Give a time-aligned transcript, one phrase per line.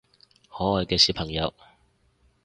[0.49, 1.53] 可愛嘅小朋友